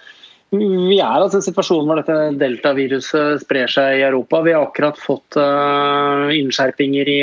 vi 0.56 1.00
er 1.02 1.20
altså 1.20 1.40
i 1.40 1.42
en 1.42 1.48
situasjon 1.50 1.90
hvor 1.90 2.00
dette 2.00 2.38
deltaviruset 2.40 3.42
sprer 3.42 3.68
seg 3.68 3.98
i 3.98 4.06
Europa. 4.08 4.40
Vi 4.46 4.54
har 4.56 4.64
akkurat 4.64 4.96
fått 5.02 5.36
innskjerpinger 5.36 7.10
i 7.12 7.18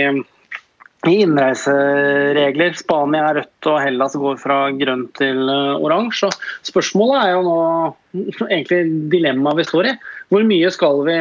innreiseregler. 1.08 2.74
Spania 2.76 3.30
er 3.30 3.38
rødt 3.38 3.68
og 3.70 3.78
Hellas 3.80 4.18
går 4.20 4.36
fra 4.42 4.58
grønt 4.76 5.14
til 5.22 5.48
oransje. 5.48 6.28
Spørsmålet 6.66 7.22
er 7.22 7.32
jo 7.32 7.46
nå 7.46 7.56
egentlig 8.50 8.82
dilemmaet 9.14 9.62
vi 9.62 9.68
står 9.70 9.92
i. 9.94 9.96
Hvor 10.34 10.44
mye 10.50 10.74
skal 10.74 11.00
vi 11.08 11.18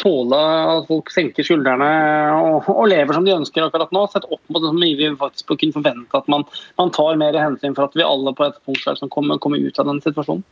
tåle 0.00 0.38
at 0.74 0.88
folk 0.88 1.10
senker 1.14 1.46
skuldrene 1.46 1.90
og, 2.36 2.68
og, 2.72 2.86
lever 2.90 3.16
som 3.16 3.26
de 3.26 3.36
ønsker 3.36 3.66
akkurat 3.66 3.92
nå, 3.94 4.06
sett 4.12 4.26
opp 4.28 4.40
mot 4.48 4.62
det 4.62 4.72
som 4.72 4.80
vi 4.80 5.10
faktisk 5.20 5.52
kunne 5.52 5.76
forvente 5.76 6.22
at 6.22 6.30
man, 6.32 6.46
man, 6.80 6.94
tar 6.96 7.20
mer 7.20 7.36
hensyn 7.38 7.76
for 7.76 7.88
at 7.88 7.98
vi 7.98 8.06
alle 8.06 8.34
på 8.36 8.48
et 8.48 8.58
punkt 8.66 8.82
skal 8.82 9.12
komme, 9.12 9.38
komme 9.42 9.60
ut 9.60 9.78
av 9.80 9.90
den 9.90 10.02
situasjonen. 10.04 10.44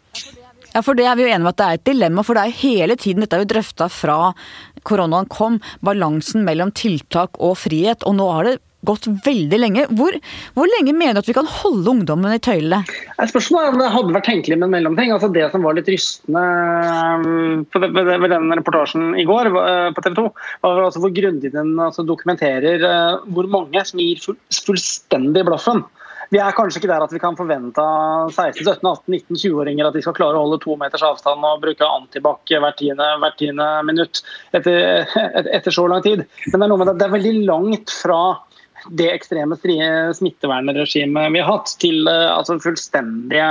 Ja, 0.75 0.83
for 0.85 0.99
det 0.99 1.07
er 1.09 1.17
vi 1.17 1.25
jo 1.25 1.31
enige 1.33 1.47
om 1.47 1.50
at 1.50 1.59
det 1.59 1.67
er 1.67 1.78
et 1.78 1.88
dilemma, 1.88 2.23
for 2.26 2.37
det 2.37 2.45
er 2.45 2.59
hele 2.61 2.97
tiden, 3.00 3.25
dette 3.25 3.38
er 3.38 3.45
jo 3.45 3.52
drøfta 3.55 3.88
fra 3.93 4.19
koronaen 4.88 5.28
kom, 5.33 5.57
balansen 5.85 6.45
mellom 6.47 6.75
tiltak 6.76 7.40
og 7.40 7.57
frihet. 7.59 8.05
Og 8.09 8.19
nå 8.19 8.28
har 8.37 8.49
det 8.49 8.59
gått 8.87 9.09
veldig 9.25 9.59
lenge. 9.59 9.87
Hvor, 9.99 10.15
hvor, 10.55 10.71
lenge 10.77 10.95
mener 10.95 11.17
du 11.17 11.23
at 11.23 11.31
vi 11.31 11.37
kan 11.37 11.49
holde 11.51 11.91
ungdommen 11.93 12.35
i 12.35 12.41
tøylene? 12.43 12.83
Spørsmålet 13.19 13.67
er 13.67 13.75
om 13.75 13.83
det 13.83 13.91
hadde 13.95 14.17
vært 14.17 14.29
tenkelig 14.31 14.59
med 14.59 14.69
en 14.69 14.75
mellomting. 14.77 15.13
Altså 15.15 15.31
det 15.35 15.49
som 15.53 15.67
var 15.67 15.79
litt 15.79 15.91
rystende 15.91 16.45
ved 17.75 18.31
den 18.35 18.49
reportasjen 18.61 19.13
i 19.19 19.27
går 19.29 19.51
eh, 19.51 19.91
på 19.97 20.05
TV 20.05 20.19
2, 20.21 20.27
var 20.67 20.83
altså 20.87 21.03
hvor 21.05 21.15
grundig 21.15 21.53
den 21.55 21.75
altså 21.83 22.07
dokumenterer 22.07 22.89
eh, 22.89 23.31
hvor 23.35 23.51
mange 23.51 23.85
som 23.89 24.03
gir 24.03 24.23
fullstendig 24.23 25.47
blaffen. 25.49 25.85
Vi 26.29 26.41
er 26.45 26.53
kanskje 26.53 26.83
ikke 26.83 26.91
der 26.91 27.05
at 27.07 27.13
vi 27.15 27.21
kan 27.23 27.37
forvente 27.39 27.81
av 27.81 28.35
16-17-18-19-20-åringer 28.35 29.89
at 29.89 29.95
de 29.97 30.03
skal 30.05 30.17
klare 30.19 30.37
å 30.37 30.45
holde 30.45 30.59
to 30.61 30.77
meters 30.77 31.05
avstand 31.07 31.47
og 31.49 31.63
bruke 31.63 31.89
antibac 31.89 32.53
hvert 32.53 32.77
tiende, 32.81 33.07
hvert 33.23 33.39
tiende 33.41 33.69
minutt 33.89 34.21
etter, 34.53 35.09
etter, 35.57 35.73
så 35.73 35.87
lang 35.89 36.05
tid. 36.05 36.27
Men 36.51 36.59
det 36.59 36.67
er 36.67 36.73
noe 36.75 36.83
med 36.83 36.91
det, 36.91 36.99
det 37.01 37.09
er 37.09 37.17
veldig 37.17 37.35
langt 37.49 37.95
fra 38.03 38.21
det 38.91 39.09
ekstreme 39.13 39.57
smittevernregimet 40.15 41.33
vi 41.35 41.43
har 41.43 41.49
hatt, 41.49 41.75
til 41.83 42.09
eh, 42.11 42.27
altså, 42.33 42.59
fullstendige 42.63 43.49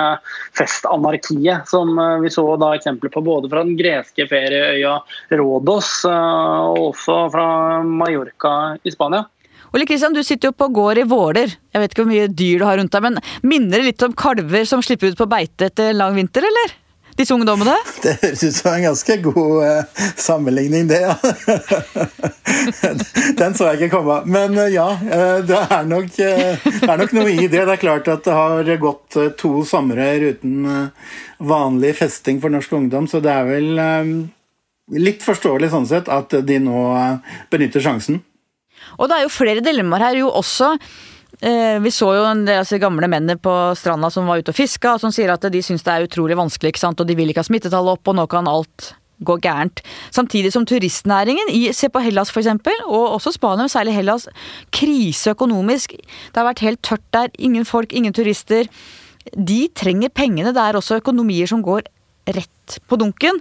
festanarkiet, 0.57 1.67
som 1.69 1.93
eh, 1.99 2.17
vi 2.23 2.31
så 2.33 2.45
da 2.61 2.73
eksempler 2.77 3.13
på 3.13 3.23
både 3.25 3.51
fra 3.51 3.63
den 3.65 3.77
greske 3.79 4.27
ferieøya 4.29 4.97
Rådos 5.39 5.91
eh, 6.09 6.71
og 6.71 6.91
også 6.91 7.19
fra 7.33 7.47
Mallorca 7.83 8.53
i 8.83 8.93
Spania. 8.93 9.25
Ole 9.75 9.85
Kristian, 9.85 10.15
du 10.15 10.23
sitter 10.23 10.49
jo 10.49 10.55
på 10.55 10.69
gård 10.71 11.01
i 11.01 11.05
Våler. 11.07 11.51
Jeg 11.73 11.83
vet 11.83 11.93
ikke 11.93 12.05
hvor 12.05 12.13
mye 12.13 12.31
dyr 12.31 12.61
du 12.61 12.67
har 12.69 12.79
rundt 12.79 12.93
deg, 12.95 13.03
men 13.03 13.19
minner 13.43 13.81
det 13.81 13.91
litt 13.91 14.05
om 14.07 14.15
kalver 14.17 14.67
som 14.67 14.83
slipper 14.85 15.11
ut 15.11 15.19
på 15.19 15.27
beite 15.29 15.67
etter 15.67 15.91
lang 15.97 16.15
vinter, 16.15 16.47
eller? 16.47 16.77
Disse 17.17 17.33
ungdommene? 17.33 17.75
Det 18.03 18.17
høres 18.21 18.43
ut 18.43 18.55
som 18.55 18.71
en 18.73 18.85
ganske 18.85 19.17
god 19.25 19.55
uh, 19.63 20.03
sammenligning, 20.15 20.87
det, 20.89 21.01
ja. 21.01 21.15
Den 23.39 23.57
så 23.57 23.71
jeg 23.71 23.81
ikke 23.81 23.97
komme. 23.97 24.19
Men 24.29 24.57
uh, 24.57 24.67
ja, 24.71 24.87
uh, 24.93 25.39
det, 25.47 25.57
er 25.57 25.89
nok, 25.89 26.11
det, 26.13 26.85
er 26.85 27.01
nok, 27.01 27.17
noe 27.17 27.33
i 27.33 27.47
det. 27.47 27.63
Det 27.65 27.75
er 27.77 27.81
klart 27.81 28.09
at 28.13 28.23
det 28.27 28.37
har 28.37 28.71
gått 28.81 29.19
to 29.39 29.53
somre 29.67 30.07
uten 30.21 30.69
vanlig 31.37 31.95
festing 31.97 32.41
for 32.43 32.53
norsk 32.53 32.73
ungdom, 32.77 33.09
så 33.09 33.21
det 33.23 33.33
er 33.33 33.49
vel 33.49 33.83
litt 34.97 35.25
forståelig 35.25 35.69
sånn 35.73 35.89
sett 35.89 36.09
at 36.11 36.33
de 36.47 36.57
nå 36.63 36.79
benytter 37.51 37.83
sjansen. 37.83 38.21
Og 38.97 39.09
det 39.09 39.17
er 39.17 39.25
jo 39.25 39.33
flere 39.33 39.63
dilemmaer 39.65 40.09
her, 40.09 40.19
jo 40.23 40.31
også 40.31 40.75
Eh, 40.77 41.16
vi 41.39 41.91
så 41.93 42.07
jo 42.17 42.23
en 42.25 42.45
del 42.47 42.63
altså, 42.63 42.79
gamle 42.81 43.09
mennene 43.11 43.37
på 43.37 43.51
stranda 43.77 44.09
som 44.13 44.25
var 44.29 44.41
ute 44.41 44.53
og 44.53 44.57
fiska, 44.57 44.95
som 45.01 45.11
sier 45.13 45.29
at 45.29 45.43
de 45.53 45.61
syns 45.61 45.85
det 45.85 45.93
er 45.93 46.07
utrolig 46.07 46.37
vanskelig, 46.39 46.73
ikke 46.73 46.81
sant? 46.81 47.03
og 47.03 47.09
de 47.09 47.17
vil 47.17 47.29
ikke 47.29 47.43
ha 47.43 47.49
smittetallet 47.49 47.99
opp, 47.99 48.09
og 48.09 48.17
nå 48.17 48.25
kan 48.31 48.49
alt 48.49 48.93
gå 49.25 49.37
gærent. 49.41 49.81
Samtidig 50.13 50.51
som 50.53 50.65
turistnæringen, 50.67 51.49
i, 51.49 51.67
se 51.73 51.89
på 51.89 52.01
Hellas 52.05 52.31
f.eks., 52.33 52.49
og 52.85 53.17
også 53.17 53.33
Spania, 53.35 53.67
særlig 53.71 53.95
Hellas, 53.97 54.27
krise 54.73 55.33
økonomisk. 55.33 55.97
Det 55.97 56.37
har 56.37 56.47
vært 56.49 56.65
helt 56.65 56.81
tørt 56.85 57.05
der. 57.13 57.31
Ingen 57.37 57.65
folk, 57.65 57.93
ingen 57.93 58.13
turister. 58.13 58.69
De 59.33 59.67
trenger 59.75 60.13
pengene. 60.13 60.53
Det 60.53 60.63
er 60.63 60.77
også 60.77 61.01
økonomier 61.01 61.49
som 61.49 61.63
går 61.65 61.87
rett 62.27 62.77
på 62.87 62.99
dunken. 62.99 63.39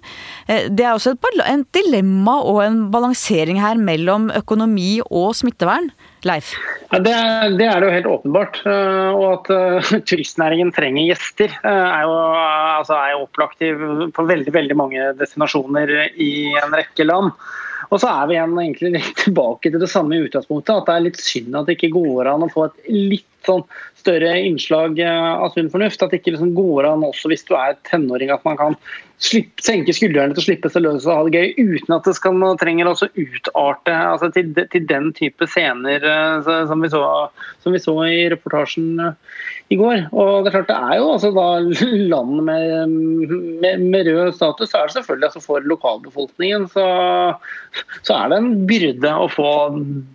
Eh, 0.49 0.69
det 0.71 0.87
er 0.87 0.95
også 0.95 1.17
et 1.17 1.67
dilemma 1.75 2.39
og 2.47 2.63
en 2.65 2.85
balansering 2.93 3.61
her 3.61 3.77
mellom 3.77 4.31
økonomi 4.31 5.01
og 5.11 5.35
smittevern. 5.35 5.91
Leif? 6.27 6.55
Ja, 6.91 7.01
det, 7.03 7.13
det, 7.59 7.67
er 7.67 7.81
det 7.81 7.89
jo 7.89 7.95
helt 7.95 8.09
åpenbart. 8.11 8.61
Eh, 8.67 9.11
og 9.17 9.27
at 9.33 9.51
uh, 9.53 9.93
turistnæringen 10.09 10.73
trenger 10.75 11.09
gjester, 11.11 11.53
uh, 11.63 11.71
er, 11.71 12.03
jo, 12.07 12.17
altså, 12.81 12.99
er 12.99 13.15
jo 13.15 13.23
opplagt 13.27 13.63
på 14.17 14.27
veldig, 14.31 14.55
veldig 14.55 14.79
mange 14.79 15.13
destinasjoner 15.19 15.95
i 16.15 16.33
en 16.63 16.77
rekke 16.77 17.07
land. 17.07 17.33
Og 17.87 18.03
så 18.03 18.11
er 18.11 18.27
vi 18.27 18.37
igjen 18.37 18.59
egentlig 18.59 18.93
litt 18.97 19.15
tilbake 19.25 19.71
til 19.71 19.83
det 19.83 19.91
samme 19.93 20.21
utgangspunktet. 20.25 20.75
At 20.75 20.91
det 20.91 20.97
er 20.97 21.07
litt 21.09 21.23
synd 21.23 21.59
at 21.59 21.69
det 21.69 21.79
ikke 21.79 21.95
går 21.97 22.33
an 22.33 22.47
å 22.47 22.53
få 22.53 22.69
et 22.71 22.93
litt 22.93 23.31
sånn 23.49 23.65
større 23.99 24.37
innslag 24.47 25.01
av 25.07 25.51
sunn 25.55 25.73
fornuft. 25.73 26.03
At 26.03 26.13
det 26.13 26.23
ikke 26.23 26.37
liksom 26.37 26.55
går 26.57 26.89
an 26.91 27.07
også 27.07 27.33
hvis 27.33 27.47
du 27.49 27.57
er 27.59 27.79
tenåring 27.89 28.33
at 28.35 28.45
man 28.47 28.59
kan 28.61 28.79
slippe, 29.23 29.63
senke 29.65 29.95
skuldrene 29.97 30.35
til 30.37 30.43
å 30.43 30.45
slippe 30.45 30.71
seg 30.73 30.85
løs 30.85 31.07
og 31.07 31.15
ha 31.15 31.25
det 31.27 31.41
gøy, 31.41 31.73
uten 31.73 31.95
at 31.97 32.09
det 32.09 32.15
skal, 32.19 32.43
trenger 32.61 32.91
å 32.91 32.95
utarte 32.97 33.95
altså 33.97 34.29
til, 34.35 34.53
til, 34.73 34.85
den 34.91 35.09
type 35.17 35.49
scener 35.49 36.05
uh, 36.05 36.67
som, 36.69 36.85
vi 36.85 36.91
så, 36.93 37.03
som, 37.65 37.73
vi 37.73 37.81
så, 37.83 37.97
i 38.05 38.27
reportasjen 38.33 39.01
uh, 39.01 39.15
i 39.73 39.79
går. 39.81 40.07
Og 40.13 40.45
det 40.45 40.53
er 40.53 40.57
klart 40.59 40.71
det 40.71 40.79
er 40.91 41.01
jo 41.01 41.11
altså 41.15 41.33
da 41.37 41.49
land 42.13 42.45
med, 42.47 42.97
med, 43.65 43.87
med, 43.89 44.11
rød 44.13 44.37
status, 44.37 44.71
så 44.71 44.83
er 44.83 44.91
det 44.91 44.99
selvfølgelig 44.99 45.31
altså 45.31 45.45
for 45.45 45.71
lokalbefolkningen 45.73 46.69
så, 46.73 46.87
så, 48.03 48.19
er 48.19 48.33
det 48.33 48.41
en 48.43 48.53
byrde 48.69 49.15
å 49.17 49.31
få 49.33 49.53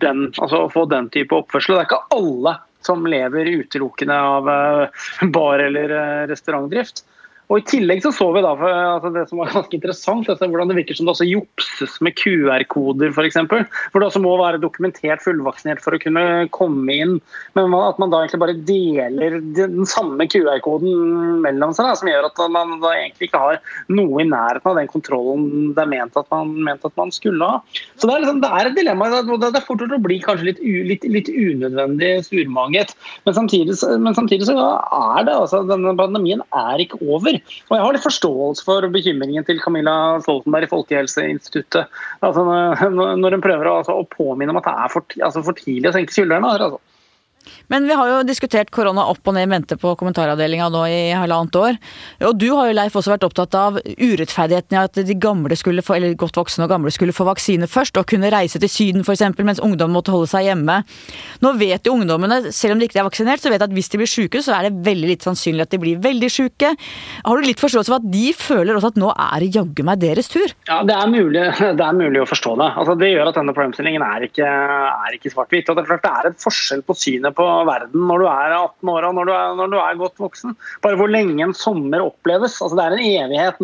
den, 0.04 0.28
altså, 0.38 0.68
få 0.72 0.86
den 0.92 1.10
type 1.14 1.42
oppførsel. 1.42 1.76
Det 1.76 1.82
er 1.82 1.90
ikke 1.90 2.20
alle 2.20 2.60
som 2.86 3.06
lever 3.06 3.44
utelukkende 3.44 4.20
av 4.20 4.48
uh, 4.48 5.28
bar- 5.28 5.58
eller 5.58 6.26
restaurantdrift. 6.26 7.04
Og 7.52 7.60
I 7.60 7.64
tillegg 7.68 8.00
så, 8.00 8.08
så 8.16 8.30
vi 8.32 8.40
da, 8.40 8.54
altså 8.56 9.10
det 9.12 9.26
som 9.28 9.42
var 9.42 9.50
ganske 9.52 9.76
interessant, 9.76 10.28
altså 10.32 10.46
hvordan 10.48 10.70
det 10.70 10.78
virker 10.78 10.96
som 10.96 11.04
det 11.04 11.12
også 11.12 11.26
jukses 11.28 11.98
med 12.00 12.16
QR-koder 12.16 13.12
f.eks. 13.12 13.36
Hvor 13.44 14.00
det 14.00 14.06
også 14.06 14.22
må 14.24 14.32
være 14.40 14.60
dokumentert 14.62 15.20
fullvaksinert 15.20 15.82
for 15.84 15.92
å 15.92 16.00
kunne 16.00 16.24
komme 16.56 16.96
inn. 16.96 17.18
Men 17.58 17.76
at 17.76 18.00
man 18.00 18.14
da 18.14 18.22
egentlig 18.22 18.40
bare 18.40 18.56
deler 18.70 19.36
den 19.58 19.84
samme 19.88 20.24
QR-koden 20.32 21.42
mellom 21.44 21.74
seg, 21.76 21.90
da, 21.90 21.98
som 22.00 22.08
gjør 22.08 22.30
at 22.30 22.40
man 22.56 22.78
da 22.80 22.94
egentlig 22.96 23.28
ikke 23.28 23.42
har 23.44 23.60
noe 23.92 24.24
i 24.24 24.28
nærheten 24.30 24.72
av 24.72 24.80
den 24.80 24.88
kontrollen 24.88 25.74
det 25.76 25.84
er 25.84 25.92
ment 25.92 26.16
at 26.16 26.32
man, 26.32 26.54
ment 26.64 26.88
at 26.88 26.96
man 26.96 27.12
skulle 27.12 27.44
ha. 27.44 27.60
Så 28.00 28.08
det 28.08 28.16
er, 28.16 28.24
liksom, 28.24 28.40
det 28.46 28.52
er 28.56 28.70
et 28.70 28.80
dilemma. 28.80 29.10
Det 29.12 29.52
er 29.52 29.66
fort 29.66 29.84
å 29.84 30.00
bli 30.00 30.18
kanskje 30.24 30.48
litt, 30.48 30.64
litt, 30.88 31.04
litt 31.04 31.28
unødvendig 31.28 32.14
surmaget. 32.30 32.96
Men 33.28 33.36
samtidig, 33.36 33.76
men 34.00 34.16
samtidig 34.16 34.48
så 34.48 34.56
er 34.56 35.28
det 35.28 35.36
altså, 35.36 35.62
denne 35.68 35.92
pandemien 36.00 36.40
er 36.56 36.86
ikke 36.86 37.00
over. 37.04 37.41
Og 37.68 37.74
Jeg 37.76 37.84
har 37.84 37.96
litt 37.96 38.04
forståelse 38.04 38.64
for 38.66 38.86
bekymringen 38.94 39.46
til 39.48 39.60
Camilla 39.62 39.96
Stoltenberg 40.24 40.66
i 40.66 40.70
Folkehelseinstituttet. 40.70 42.00
Altså, 42.24 42.44
når 42.46 43.36
hun 43.36 43.44
prøver 43.44 43.68
å, 43.70 43.76
altså, 43.82 43.98
å, 43.98 44.08
påminne 44.12 44.54
om 44.54 44.60
at 44.60 44.68
det 44.68 44.74
er 44.84 44.92
for, 44.92 45.18
altså, 45.20 45.44
for 45.46 45.58
tidlig 45.58 45.90
å 45.90 45.94
senke 45.96 46.14
skuldrene. 46.14 46.54
Altså. 46.56 46.80
Men 47.72 47.86
vi 47.88 47.96
har 47.96 48.10
jo 48.10 48.18
diskutert 48.26 48.70
korona 48.74 49.04
opp 49.10 49.26
og 49.28 49.36
ned 49.36 49.46
i 49.46 49.50
mente 49.50 49.78
på 49.80 49.94
kommentaravdelinga 49.98 50.68
nå 50.72 50.82
i 50.90 51.00
halvannet 51.16 51.58
år. 51.58 51.78
Og 52.28 52.36
du 52.38 52.48
har 52.54 52.68
jo 52.68 52.76
Leif 52.76 52.96
også 52.98 53.14
vært 53.14 53.26
opptatt 53.26 53.56
av 53.58 53.78
urettferdigheten 53.80 54.76
i 54.76 54.80
at 54.82 55.00
de 55.08 55.16
gamle 55.18 55.56
skulle 55.58 55.84
få, 55.84 55.96
eller 55.96 56.16
godt 56.18 56.38
voksne 56.38 56.66
og 56.66 56.72
gamle 56.72 56.92
skulle 56.94 57.14
få 57.16 57.26
vaksine 57.28 57.68
først, 57.70 57.98
og 58.00 58.08
kunne 58.10 58.30
reise 58.32 58.60
til 58.62 58.70
Syden 58.72 59.06
f.eks., 59.06 59.24
mens 59.42 59.62
ungdom 59.64 59.94
måtte 59.94 60.14
holde 60.14 60.30
seg 60.30 60.48
hjemme. 60.50 60.80
Nå 61.42 61.54
vet 61.60 61.88
jo 61.88 61.96
ungdommene, 61.96 62.52
selv 62.54 62.76
om 62.76 62.82
de 62.82 62.88
ikke 62.88 63.00
er 63.02 63.08
vaksinert, 63.08 63.42
så 63.42 63.52
vet 63.52 63.64
at 63.64 63.72
hvis 63.74 63.90
de 63.92 64.02
blir 64.02 64.10
syke, 64.10 64.42
så 64.44 64.56
er 64.56 64.68
det 64.68 64.84
veldig 64.86 65.12
litt 65.14 65.26
sannsynlig 65.26 65.66
at 65.66 65.74
de 65.74 65.80
blir 65.82 66.02
veldig 66.02 66.30
syke. 66.32 66.74
Har 67.24 67.38
du 67.38 67.48
litt 67.48 67.62
forståelse 67.62 67.92
for 67.92 68.00
at 68.00 68.10
de 68.12 68.28
føler 68.36 68.78
også 68.78 68.92
at 68.92 69.00
nå 69.00 69.10
er 69.12 69.44
det 69.44 69.52
jaggu 69.56 69.84
meg 69.86 70.02
deres 70.02 70.30
tur? 70.32 70.54
Ja, 70.68 70.82
det 70.86 70.96
er 70.96 71.10
mulig, 71.10 71.44
det 71.78 71.86
er 71.86 71.98
mulig 71.98 72.22
å 72.22 72.28
forstå 72.28 72.54
det. 72.60 72.70
Altså, 72.82 72.96
det 73.00 73.12
gjør 73.12 73.32
at 73.32 73.40
denne 73.40 73.56
problemstillingen 73.56 74.04
er 74.06 74.28
ikke, 74.28 74.48
ikke 75.18 75.34
svart-hvitt. 75.34 75.72
Det 75.72 75.98
er 75.98 76.30
et 76.30 76.40
forskjell 76.42 76.84
på 76.86 76.96
synet 76.98 77.31
på 77.36 77.46
verden 77.68 78.06
når 78.08 78.22
du 78.22 78.26
er 78.30 78.56
18 78.56 78.92
år 78.94 79.06
og 79.08 79.14
når 79.18 79.28
du 79.28 79.32
er, 79.36 79.54
når 79.60 79.72
du 79.72 79.78
er 79.82 80.00
godt 80.00 80.20
voksen. 80.22 80.56
Bare 80.84 80.98
hvor 81.00 81.10
lenge 81.10 81.44
en 81.44 81.56
sommer 81.56 82.04
oppleves. 82.04 82.58
Altså, 82.62 82.78
det 82.78 82.84
er 82.84 82.96
en 82.96 83.06
evighet 83.06 83.62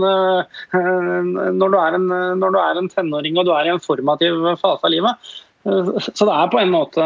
når 1.59 1.75
du 1.75 1.79
en, 1.79 2.09
når 2.41 2.55
du 2.55 2.63
er 2.63 2.81
en 2.81 2.91
tenåring 2.93 3.39
og 3.39 3.49
du 3.49 3.53
er 3.57 3.69
i 3.69 3.75
en 3.75 3.85
formativ 3.85 4.41
fase 4.63 4.85
av 4.85 4.95
livet. 4.95 5.31
Så 5.69 6.25
det 6.25 6.33
er 6.33 6.51
på 6.53 6.61
en 6.63 6.73
måte 6.73 7.05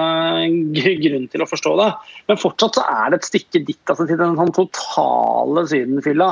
grunn 0.76 1.28
til 1.32 1.42
å 1.42 1.48
forstå 1.48 1.72
det. 1.80 1.88
Men 2.30 2.40
fortsatt 2.40 2.78
så 2.78 2.84
er 2.86 3.10
det 3.10 3.20
et 3.20 3.30
stykke 3.30 3.62
ditt 3.66 3.90
altså, 3.90 4.06
til 4.06 4.20
den 4.20 4.36
sånn 4.38 4.54
totale 4.54 5.64
sydenfylla. 5.70 6.28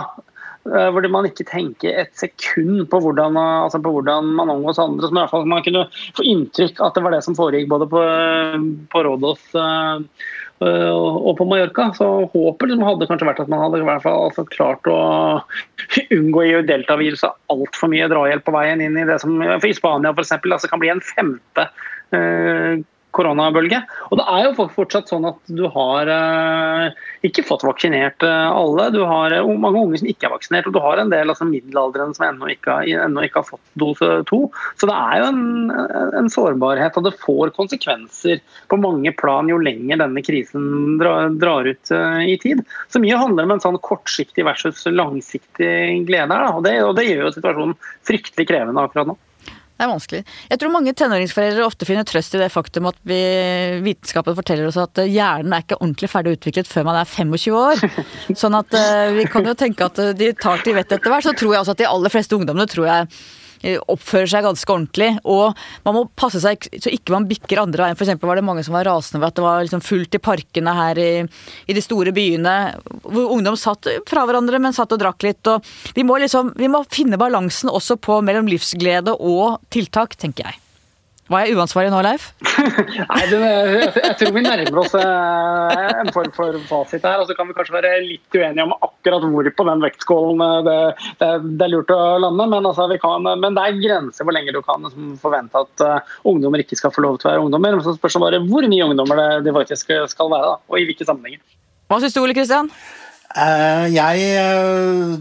Eh, 0.68 0.88
hvor 0.92 1.06
man 1.08 1.24
ikke 1.24 1.46
tenker 1.48 2.02
et 2.02 2.10
sekund 2.20 2.82
på 2.92 2.98
hvordan, 3.00 3.38
altså 3.40 3.80
på 3.80 3.94
hvordan 3.94 4.34
man 4.36 4.52
omgås 4.52 4.78
andre. 4.82 5.08
som 5.08 5.16
i 5.16 5.22
hvert 5.22 5.32
fall 5.32 5.48
Man 5.48 5.64
kunne 5.64 5.86
få 6.18 6.26
inntrykk 6.26 6.82
at 6.84 6.94
det 6.94 7.04
var 7.06 7.16
det 7.16 7.22
som 7.24 7.36
foregikk 7.38 7.70
både 7.70 7.88
på, 7.88 8.02
på 8.92 9.02
Rådås 9.06 9.56
og 10.60 11.32
på 11.38 11.46
Mallorca. 11.48 11.88
Så 11.96 12.06
håpet 12.34 12.68
liksom 12.68 12.84
hadde 12.84 13.08
kanskje 13.08 13.30
vært 13.30 13.40
at 13.40 13.48
man 13.48 13.64
hadde 13.64 13.80
i 13.80 13.88
hvert 13.88 14.04
fall 14.04 14.28
altså 14.28 14.44
klart 14.52 14.84
å 14.92 15.00
unngå 16.18 16.44
i 16.44 16.54
deltaviruset 16.68 17.40
altfor 17.56 17.94
mye 17.94 18.10
drahjelp 18.12 18.44
på 18.44 18.56
veien 18.58 18.84
inn 18.84 19.00
i 19.00 19.08
det 19.08 19.16
som 19.24 19.40
for 19.40 19.68
i 19.70 19.76
Spania 19.76 20.12
eksempel, 20.12 20.52
altså 20.52 20.68
kan 20.68 20.84
bli 20.84 20.92
en 20.92 21.04
femte 21.14 21.70
koronabølge. 23.16 23.80
Og 24.10 24.20
det 24.20 24.26
er 24.30 24.46
jo 24.46 24.66
fortsatt 24.74 25.10
sånn 25.10 25.26
at 25.28 25.38
du 25.50 25.64
har 25.72 26.10
eh, 26.10 26.98
ikke 27.26 27.44
fått 27.46 27.64
vaksinert 27.66 28.24
eh, 28.26 28.48
alle. 28.50 28.88
Du 28.94 29.00
har 29.08 29.34
eh, 29.34 29.52
mange 29.60 29.82
unge 29.82 30.00
som 30.00 30.10
ikke 30.10 30.28
er 30.28 30.34
vaksinert, 30.34 30.68
og 30.70 30.76
du 30.76 30.80
har 30.84 31.00
en 31.00 31.12
del 31.12 31.32
altså, 31.32 31.48
middelaldrende 31.48 32.16
som 32.16 32.26
ennå 32.28 32.50
ikke, 32.54 32.76
ikke, 32.88 33.42
har 33.42 33.48
fått 33.48 33.74
dose 33.80 34.10
to. 34.30 34.42
Så 34.80 34.88
det 34.90 34.96
er 34.96 35.22
jo 35.22 35.30
en, 35.30 35.42
en, 36.20 36.30
sårbarhet, 36.30 36.98
og 36.98 37.08
det 37.08 37.16
får 37.22 37.54
konsekvenser 37.56 38.42
på 38.70 38.80
mange 38.80 39.14
plan 39.18 39.50
jo 39.50 39.58
lenger 39.60 40.02
denne 40.02 40.24
krisen 40.24 40.98
drar, 41.00 41.32
drar 41.40 41.68
ut 41.68 41.94
eh, 41.94 42.20
i 42.34 42.36
tid. 42.42 42.62
Så 42.92 43.02
mye 43.02 43.20
handler 43.20 43.48
om 43.48 43.56
en 43.56 43.64
sånn 43.64 43.80
kortsiktig 43.84 44.46
versus 44.46 44.86
langsiktig 44.90 46.04
glede 46.08 46.36
her, 46.36 46.50
og 46.54 46.68
og 46.70 46.96
det 46.98 47.06
gjør 47.06 47.26
jo 47.26 47.34
situasjonen 47.34 47.76
fryktelig 48.06 48.46
krevende 48.50 48.82
akkurat 48.84 49.10
nå. 49.10 49.16
Det 49.80 49.86
er 49.86 49.88
vanskelig. 49.88 50.18
Jeg 50.50 50.60
tror 50.60 50.72
mange 50.74 50.92
tenåringsforeldre 50.92 51.64
ofte 51.64 51.86
finner 51.88 52.04
trøst 52.04 52.34
i 52.36 52.40
det 52.42 52.50
faktum 52.52 52.90
at 52.90 52.98
vi, 53.08 53.16
vitenskapen 53.80 54.36
forteller 54.36 54.68
oss 54.68 54.76
at 54.76 55.00
hjernen 55.08 55.54
er 55.56 55.64
ikke 55.64 55.78
ordentlig 55.80 56.10
ferdig 56.12 56.34
utviklet 56.36 56.68
før 56.68 56.84
man 56.90 57.00
er 57.00 57.08
25 57.08 57.56
år. 57.56 57.80
Sånn 58.42 58.58
at 58.58 58.76
uh, 58.76 59.08
vi 59.16 59.24
kan 59.32 59.48
jo 59.48 59.56
tenke 59.56 59.88
at 59.88 60.02
de 60.20 60.34
tar 60.36 60.60
til 60.60 60.76
vettet 60.76 60.98
etter 60.98 61.14
hvert. 61.14 61.24
Så 61.24 61.32
tror 61.32 61.56
jeg 61.56 61.64
også 61.64 61.78
at 61.78 61.80
de 61.80 61.88
aller 61.88 62.12
fleste 62.12 62.36
ungdommene 62.36 62.68
tror 62.68 62.90
jeg 62.90 63.08
Eh, 63.08 63.39
oppfører 63.62 64.30
seg 64.32 64.46
ganske 64.46 64.72
ordentlig. 64.72 65.10
Og 65.28 65.56
man 65.86 65.96
må 65.96 66.04
passe 66.18 66.40
seg 66.42 66.68
så 66.80 66.92
ikke 66.92 67.14
man 67.14 67.28
bikker 67.30 67.62
andre 67.62 67.86
veien. 67.86 67.98
F.eks. 67.98 68.14
var 68.22 68.40
det 68.40 68.46
mange 68.46 68.64
som 68.66 68.76
var 68.76 68.88
rasende 68.88 69.20
over 69.20 69.30
at 69.30 69.38
det 69.38 69.46
var 69.46 69.66
liksom 69.66 69.84
fullt 69.84 70.16
i 70.16 70.22
parkene 70.30 70.76
her 70.76 71.02
i, 71.02 71.10
i, 71.66 71.76
de 71.76 71.84
store 71.84 72.14
byene. 72.16 72.56
Hvor 73.04 73.36
ungdom 73.36 73.58
satt 73.60 73.90
fra 74.08 74.24
hverandre, 74.28 74.62
men 74.62 74.76
satt 74.76 74.96
og 74.96 75.02
drakk 75.02 75.26
litt. 75.26 75.52
Og 75.52 75.66
vi 75.96 76.06
må 76.06 76.18
liksom, 76.22 76.54
vi 76.60 76.70
må 76.72 76.84
finne 76.90 77.20
balansen 77.20 77.72
også 77.72 77.98
på 78.00 78.20
mellom 78.24 78.50
livsglede 78.50 79.16
og 79.16 79.60
tiltak, 79.72 80.16
tenker 80.20 80.50
jeg. 80.50 80.60
Var 81.30 81.44
jeg 81.46 81.54
uansvarlig 81.54 81.92
nå, 81.92 81.98
Leif? 82.02 82.24
Nei, 83.12 83.20
det, 83.30 83.38
jeg 84.02 84.14
tror 84.18 84.32
vi 84.34 84.42
nærmer 84.42 84.80
oss 84.82 84.96
eh, 84.98 85.82
en 86.00 86.10
form 86.10 86.32
for 86.34 86.56
fasit 86.66 87.06
her. 87.06 87.22
Og 87.22 87.28
så 87.28 87.36
kan 87.38 87.46
vi 87.46 87.54
kanskje 87.54 87.76
være 87.76 87.92
litt 88.02 88.34
uenige 88.34 88.64
om 88.66 88.74
akkurat 88.74 89.22
hvor 89.30 89.50
på 89.54 89.66
den 89.68 89.84
vektskålen 89.84 90.42
eh, 90.42 90.56
det, 90.66 90.74
det, 91.20 91.28
det, 91.44 91.68
er 91.68 91.72
lurt 91.76 91.94
å 91.94 92.00
lande. 92.24 92.48
Men, 92.50 92.66
altså, 92.66 92.88
kan, 92.98 93.30
men, 93.30 93.54
det 93.54 93.62
er 93.62 93.78
grenser 93.78 94.26
hvor 94.26 94.34
lenge 94.34 94.56
du 94.56 94.58
kan 94.66 94.82
liksom, 94.88 95.12
forvente 95.22 95.62
at 95.62 95.86
uh, 95.86 96.16
ungdommer 96.26 96.64
ikke 96.64 96.80
skal 96.80 96.94
få 96.96 97.06
lov 97.06 97.20
til 97.20 97.30
å 97.30 97.34
være 97.36 97.44
ungdommer. 97.46 97.78
Men 97.78 97.86
så 97.86 97.94
spørs 97.94 98.18
det 98.18 98.24
bare 98.26 98.42
hvor 98.50 98.66
mye 98.74 98.90
ungdommer 98.90 99.22
det, 99.22 99.28
de 99.46 99.54
faktisk 99.54 99.94
skal 100.10 100.34
være, 100.34 100.56
da, 100.56 100.58
og 100.66 100.82
i 100.82 100.88
hvilke 100.90 101.06
sammenhenger. 101.06 101.44
Hva 101.86 102.02
syns 102.02 102.18
du, 102.18 102.24
Ole 102.24 102.34
Kristian? 102.34 102.74
Uh, 103.30 103.86
jeg, 103.94 104.22
uh, 104.42 105.14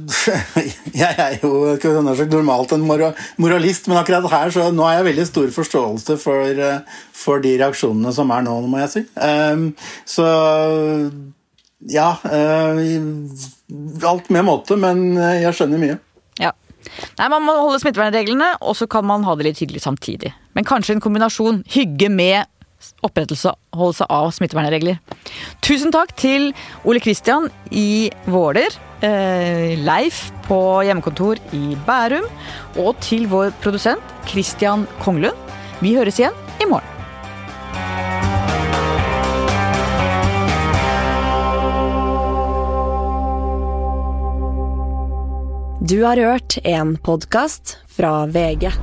jeg 1.02 1.14
er 1.14 1.36
jo 1.44 1.78
normalt 2.34 2.72
en 2.74 2.86
moralist, 3.38 3.86
men 3.86 4.00
akkurat 4.00 4.26
her 4.32 4.54
så 4.54 4.72
nå 4.74 4.88
har 4.88 4.98
jeg 4.98 5.10
veldig 5.12 5.26
stor 5.30 5.52
forståelse 5.54 6.18
for, 6.18 6.58
uh, 6.58 7.04
for 7.14 7.44
de 7.44 7.54
reaksjonene 7.62 8.14
som 8.16 8.34
er 8.34 8.48
nå, 8.48 8.56
må 8.66 8.82
jeg 8.82 8.94
si. 8.96 9.04
så 10.10 10.26
ja 11.90 12.10
Alt 14.10 14.30
med 14.34 14.44
måte, 14.48 14.76
men 14.76 15.14
jeg 15.44 15.54
skjønner 15.56 15.80
mye. 15.80 16.00
Ja. 16.42 16.52
Nei, 17.20 17.28
Man 17.30 17.46
må 17.46 17.54
holde 17.62 17.80
smittevernreglene, 17.84 18.56
og 18.66 18.74
så 18.76 18.90
kan 18.90 19.06
man 19.06 19.24
ha 19.28 19.38
det 19.38 19.52
litt 19.52 19.62
hyggelig 19.62 19.86
samtidig. 19.86 20.34
Men 20.58 20.66
kanskje 20.68 20.98
en 20.98 21.04
kombinasjon 21.04 21.62
hygge 21.76 22.10
med 22.10 22.50
opprettelse 23.06 23.54
av 24.10 24.32
smittevernregler. 24.36 25.00
Tusen 25.70 25.92
takk 25.94 26.16
til 26.18 26.48
Ole 26.82 26.98
Kristian 26.98 27.44
i 27.70 28.10
Våler, 28.26 28.74
eh, 29.06 29.78
Leif 29.78 30.32
på 30.48 30.82
hjemmekontor 30.82 31.38
i 31.54 31.78
Bærum, 31.86 32.26
og 32.82 32.98
til 33.06 33.28
vår 33.30 33.52
produsent 33.62 34.02
Kristian 34.26 34.88
Konglund. 35.04 35.38
Vi 35.80 35.94
høres 35.94 36.18
igjen 36.18 36.34
i 36.58 36.66
morgen. 36.66 36.90
Du 45.86 46.02
har 46.02 46.18
hørt 46.18 46.58
en 46.66 46.98
podkast 46.98 47.78
fra 47.86 48.26
VG. 48.26 48.74